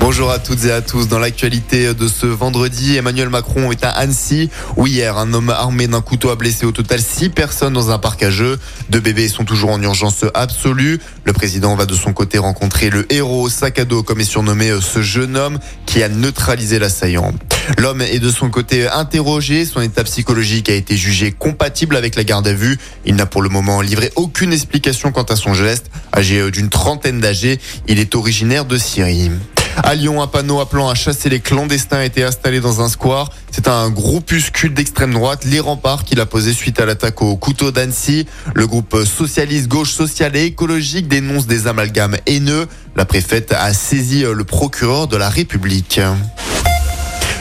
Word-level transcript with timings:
Bonjour 0.00 0.30
à 0.30 0.38
toutes 0.38 0.64
et 0.64 0.72
à 0.72 0.80
tous. 0.80 1.08
Dans 1.08 1.18
l'actualité 1.18 1.92
de 1.92 2.08
ce 2.08 2.24
vendredi, 2.24 2.96
Emmanuel 2.96 3.28
Macron 3.28 3.70
est 3.70 3.84
à 3.84 3.90
Annecy, 3.90 4.48
où 4.76 4.86
hier, 4.86 5.18
un 5.18 5.34
homme 5.34 5.50
armé 5.50 5.88
d'un 5.88 6.00
couteau 6.00 6.30
a 6.30 6.36
blessé 6.36 6.64
au 6.64 6.72
total 6.72 7.00
six 7.00 7.28
personnes 7.28 7.74
dans 7.74 7.90
un 7.90 7.98
parc 7.98 8.22
à 8.22 8.30
jeux. 8.30 8.58
Deux 8.88 9.00
bébés 9.00 9.28
sont 9.28 9.44
toujours 9.44 9.70
en 9.70 9.80
urgence 9.82 10.24
absolue. 10.32 11.00
Le 11.24 11.34
président 11.34 11.76
va 11.76 11.84
de 11.84 11.92
son 11.92 12.14
côté 12.14 12.38
rencontrer 12.38 12.88
le 12.88 13.12
héros 13.12 13.50
sac 13.50 13.78
à 13.78 13.84
dos, 13.84 14.02
comme 14.02 14.20
est 14.20 14.24
surnommé 14.24 14.72
ce 14.80 15.02
jeune 15.02 15.36
homme, 15.36 15.58
qui 15.84 16.02
a 16.02 16.08
neutralisé 16.08 16.78
l'assaillant. 16.78 17.34
L'homme 17.76 18.00
est 18.00 18.20
de 18.20 18.30
son 18.30 18.48
côté 18.48 18.88
interrogé. 18.88 19.66
Son 19.66 19.82
état 19.82 20.02
psychologique 20.04 20.70
a 20.70 20.74
été 20.74 20.96
jugé 20.96 21.30
compatible 21.30 21.94
avec 21.94 22.16
la 22.16 22.24
garde 22.24 22.48
à 22.48 22.54
vue. 22.54 22.78
Il 23.04 23.16
n'a 23.16 23.26
pour 23.26 23.42
le 23.42 23.50
moment 23.50 23.82
livré 23.82 24.10
aucune 24.16 24.54
explication 24.54 25.12
quant 25.12 25.24
à 25.24 25.36
son 25.36 25.52
geste. 25.52 25.90
Âgé 26.16 26.50
d'une 26.50 26.70
trentaine 26.70 27.20
d'âgés, 27.20 27.60
il 27.86 27.98
est 27.98 28.14
originaire 28.14 28.64
de 28.64 28.78
Syrie. 28.78 29.30
À 29.76 29.94
Lyon, 29.94 30.22
un 30.22 30.26
panneau 30.26 30.60
appelant 30.60 30.88
à 30.88 30.94
chasser 30.94 31.28
les 31.28 31.40
clandestins 31.40 31.98
a 31.98 32.04
été 32.04 32.22
installé 32.22 32.60
dans 32.60 32.80
un 32.80 32.88
square. 32.88 33.30
C'est 33.50 33.68
un 33.68 33.90
groupuscule 33.90 34.74
d'extrême 34.74 35.12
droite, 35.12 35.44
les 35.44 35.60
remparts, 35.60 36.04
qu'il 36.04 36.20
a 36.20 36.26
posé 36.26 36.52
suite 36.52 36.80
à 36.80 36.86
l'attaque 36.86 37.22
au 37.22 37.36
couteau 37.36 37.70
d'Annecy. 37.70 38.26
Le 38.54 38.66
groupe 38.66 39.04
socialiste, 39.04 39.68
gauche 39.68 39.92
sociale 39.92 40.36
et 40.36 40.44
écologique 40.44 41.08
dénonce 41.08 41.46
des 41.46 41.66
amalgames 41.66 42.16
haineux. 42.26 42.66
La 42.96 43.04
préfète 43.04 43.52
a 43.52 43.72
saisi 43.72 44.22
le 44.22 44.44
procureur 44.44 45.08
de 45.08 45.16
la 45.16 45.28
République. 45.28 46.00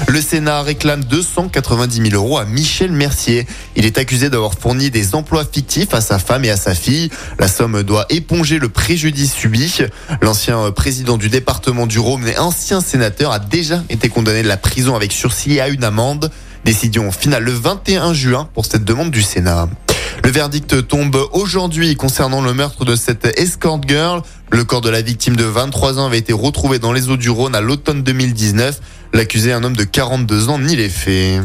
Le 0.08 0.22
Sénat 0.22 0.62
réclame 0.62 1.04
290 1.04 2.10
000 2.10 2.16
euros 2.16 2.38
à 2.38 2.46
Michel 2.46 2.92
Mercier. 2.92 3.46
Il 3.76 3.86
est 3.86 3.98
accusé 3.98 4.30
d'avoir 4.30 4.54
fourni 4.54 4.90
des 4.90 5.14
emplois 5.14 5.46
fictifs 5.46 5.94
à 5.94 6.02
sa 6.02 6.20
femme 6.20 6.46
et 6.46 6.50
à 6.50 6.58
sa 6.58 6.74
fille. 6.74 7.10
La 7.38 7.48
somme 7.48 7.84
doit 7.84 8.06
éponger 8.10 8.60
le 8.60 8.70
préjudice 8.70 9.34
subi. 9.34 9.82
L'ancien 10.22 10.72
président 10.72 11.18
du 11.18 11.30
département 11.30 11.86
du 11.86 12.00
Rhône 12.00 12.28
et 12.28 12.38
ancien 12.38 12.82
sénateur 12.82 13.32
a 13.32 13.40
déjà 13.40 13.84
été 13.90 14.10
condamné 14.10 14.42
de 14.42 14.48
la 14.48 14.58
prison 14.58 14.96
avec 14.96 15.12
sursis 15.12 15.60
à 15.60 15.68
une 15.68 15.84
amende. 15.84 16.32
Décision 16.66 17.12
finale 17.12 17.44
le 17.44 17.52
21 17.52 18.14
juin 18.14 18.50
pour 18.54 18.66
cette 18.66 18.84
demande 18.84 19.12
du 19.12 19.22
Sénat. 19.22 19.70
Le 20.30 20.34
verdict 20.34 20.88
tombe 20.88 21.28
aujourd'hui 21.32 21.96
concernant 21.96 22.44
le 22.44 22.54
meurtre 22.54 22.86
de 22.86 22.96
cette 22.96 23.26
escort 23.40 23.82
girl. 23.88 24.22
Le 24.52 24.64
corps 24.64 24.82
de 24.82 24.92
la 24.92 25.02
victime 25.02 25.36
de 25.36 25.44
23 25.44 25.98
ans 25.98 26.06
avait 26.06 26.20
été 26.20 26.34
retrouvé 26.34 26.78
dans 26.78 26.94
les 26.94 27.10
eaux 27.10 27.18
du 27.18 27.32
Rhône 27.32 27.56
à 27.56 27.62
l'automne 27.62 28.04
2019. 28.04 28.80
L'accusé, 29.12 29.54
un 29.54 29.64
homme 29.64 29.76
de 29.76 29.84
42 29.84 30.50
ans, 30.50 30.60
nie 30.60 30.76
les 30.76 30.88
faits. 30.88 31.42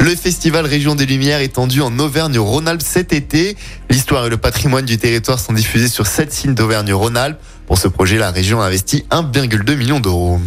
Le 0.00 0.16
festival 0.16 0.66
Région 0.66 0.96
des 0.96 1.06
Lumières 1.06 1.40
est 1.40 1.54
tendu 1.54 1.82
en 1.82 1.96
Auvergne-Rhône-Alpes 2.00 2.82
cet 2.84 3.12
été. 3.12 3.56
L'histoire 3.90 4.26
et 4.26 4.28
le 4.28 4.38
patrimoine 4.38 4.84
du 4.84 4.98
territoire 4.98 5.38
sont 5.38 5.52
diffusés 5.52 5.86
sur 5.86 6.08
sept 6.08 6.32
signes 6.32 6.54
d'Auvergne-Rhône-Alpes. 6.54 7.38
Pour 7.68 7.78
ce 7.78 7.86
projet, 7.86 8.18
la 8.18 8.32
région 8.32 8.60
a 8.60 8.66
investi 8.66 9.04
1,2 9.12 9.76
million 9.76 10.00
d'euros. 10.00 10.40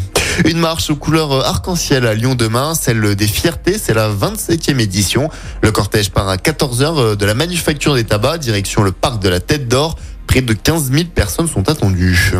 Une 0.45 0.59
marche 0.59 0.89
aux 0.89 0.95
couleurs 0.95 1.45
arc-en-ciel 1.45 2.05
à 2.05 2.13
Lyon 2.13 2.35
demain, 2.35 2.73
celle 2.73 3.15
des 3.15 3.27
fiertés, 3.27 3.77
c'est 3.77 3.93
la 3.93 4.09
27e 4.09 4.79
édition. 4.79 5.29
Le 5.61 5.71
cortège 5.71 6.11
part 6.11 6.29
à 6.29 6.37
14h 6.37 7.15
de 7.15 7.25
la 7.25 7.33
manufacture 7.33 7.95
des 7.95 8.03
tabacs, 8.03 8.39
direction 8.39 8.83
le 8.83 8.91
parc 8.91 9.21
de 9.21 9.29
la 9.29 9.39
Tête 9.39 9.67
d'Or. 9.67 9.97
Près 10.27 10.41
de 10.41 10.53
15 10.53 10.91
000 10.91 11.05
personnes 11.13 11.47
sont 11.47 11.69
attendues. 11.69 12.33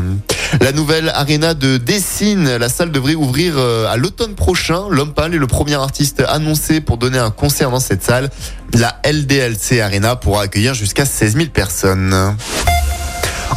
La 0.61 0.72
nouvelle 0.72 1.09
arena 1.09 1.56
de 1.56 1.78
Dessine, 1.78 2.58
la 2.58 2.69
salle 2.69 2.91
devrait 2.91 3.16
ouvrir 3.16 3.58
à 3.58 3.97
l'automne 3.97 4.36
prochain. 4.36 4.84
L'homme 4.91 5.13
pâle 5.13 5.34
est 5.34 5.39
le 5.39 5.47
premier 5.47 5.75
artiste 5.75 6.23
annoncé 6.28 6.81
pour 6.81 6.97
donner 6.97 7.17
un 7.17 7.31
concert 7.31 7.72
dans 7.72 7.80
cette 7.80 8.03
salle. 8.03 8.30
La 8.75 9.02
LDLC 9.03 9.81
Arena 9.81 10.16
pourra 10.16 10.44
accueillir 10.44 10.75
jusqu'à 10.75 11.06
16 11.06 11.34
000 11.36 11.45
personnes. 11.47 12.36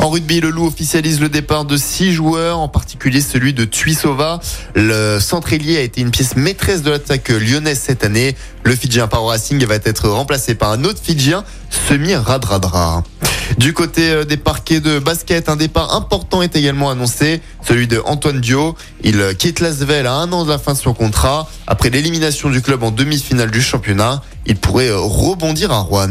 En 0.02 0.08
rugby, 0.08 0.40
le 0.40 0.50
Loup 0.50 0.66
officialise 0.66 1.20
le 1.20 1.28
départ 1.28 1.64
de 1.64 1.76
six 1.76 2.12
joueurs, 2.12 2.58
en 2.58 2.66
particulier 2.66 3.20
celui 3.20 3.54
de 3.54 3.64
Tuisova. 3.64 4.40
Le 4.74 5.20
centre 5.20 5.52
ailier 5.52 5.76
a 5.76 5.80
été 5.80 6.00
une 6.00 6.10
pièce 6.10 6.34
maîtresse 6.34 6.82
de 6.82 6.90
l'attaque 6.90 7.28
lyonnaise 7.28 7.78
cette 7.78 8.02
année. 8.02 8.34
Le 8.64 8.74
Fidjien 8.74 9.06
Paro 9.06 9.28
Racing 9.28 9.64
va 9.64 9.76
être 9.76 10.08
remplacé 10.08 10.56
par 10.56 10.72
un 10.72 10.82
autre 10.82 10.98
Fidjien, 11.00 11.44
Semi 11.70 12.16
Radradra. 12.16 13.04
Du 13.58 13.74
côté 13.74 14.24
des 14.24 14.36
parquets 14.36 14.80
de 14.80 14.98
basket, 14.98 15.48
un 15.48 15.54
départ 15.54 15.94
important 15.94 16.42
est 16.42 16.56
également 16.56 16.90
annoncé, 16.90 17.40
celui 17.64 17.86
de 17.86 18.02
Antoine 18.04 18.40
Dio. 18.40 18.74
Il 19.04 19.36
quitte 19.38 19.60
Lasvel 19.60 20.08
à 20.08 20.14
un 20.14 20.32
an 20.32 20.44
de 20.44 20.50
la 20.50 20.58
fin 20.58 20.72
de 20.72 20.78
son 20.78 20.94
contrat. 20.94 21.48
Après 21.68 21.90
l'élimination 21.90 22.50
du 22.50 22.60
club 22.60 22.82
en 22.82 22.90
demi-finale 22.90 23.52
du 23.52 23.62
championnat, 23.62 24.20
il 24.46 24.56
pourrait 24.56 24.90
rebondir 24.92 25.70
à 25.70 25.78
Rouen. 25.78 26.08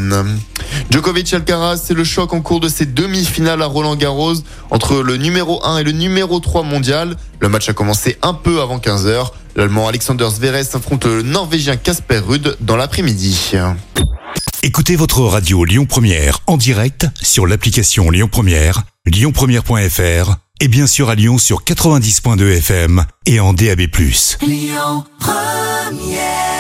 Djokovic 0.92 1.34
Alcaraz, 1.34 1.78
c'est 1.78 1.94
le 1.94 2.04
choc 2.04 2.34
en 2.34 2.42
cours 2.42 2.60
de 2.60 2.68
ces 2.68 2.86
demi-finales 2.86 3.62
à 3.62 3.66
Roland 3.66 3.96
Garros 3.96 4.34
entre 4.72 5.02
le 5.02 5.16
numéro 5.16 5.64
1 5.64 5.78
et 5.78 5.84
le 5.84 5.94
numéro 5.94 6.42
3 6.42 6.64
mondial. 6.64 7.16
Le 7.40 7.48
match 7.48 7.70
a 7.70 7.74
commencé 7.74 8.18
un 8.22 8.34
peu 8.34 8.60
avant 8.62 8.78
15h. 8.78 9.32
L'Allemand 9.56 9.88
Alexander 9.88 10.28
Zverev 10.30 10.68
affronte 10.74 11.06
le 11.06 11.22
Norvégien 11.22 11.78
Casper 11.78 12.18
Ruud 12.18 12.58
dans 12.60 12.76
l'après-midi. 12.76 13.54
Écoutez 14.64 14.98
votre 14.98 15.22
radio 15.22 15.64
Lyon 15.64 15.86
Première 15.86 16.40
en 16.46 16.58
direct 16.58 17.08
sur 17.22 17.48
l'application 17.48 18.10
Lyon 18.10 18.28
Première, 18.30 18.84
lyonpremière.fr 19.06 20.36
et 20.60 20.68
bien 20.68 20.88
sûr 20.88 21.10
à 21.10 21.16
Lyon 21.16 21.38
sur 21.38 21.64
90.2 21.64 22.58
FM 22.58 23.06
et 23.26 23.40
en 23.40 23.54
DAB+. 23.54 23.80
Lyon 24.42 25.06
Première 25.20 26.51